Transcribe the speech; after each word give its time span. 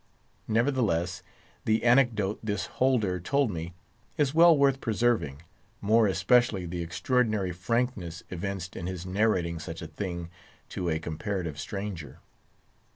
Nevertheless, 0.47 1.21
the 1.65 1.83
anecdote 1.83 2.39
this 2.41 2.65
holder 2.65 3.19
told 3.19 3.51
me 3.51 3.75
is 4.17 4.33
well 4.33 4.57
worth 4.57 4.81
preserving, 4.81 5.43
more 5.79 6.07
especially 6.07 6.65
the 6.65 6.81
extraordinary 6.81 7.51
frankness 7.51 8.23
evinced 8.31 8.75
in 8.75 8.87
his 8.87 9.05
narrating 9.05 9.59
such 9.59 9.79
a 9.79 9.85
thing 9.85 10.31
to 10.69 10.89
a 10.89 10.97
comparative 10.97 11.59
stranger. 11.59 12.19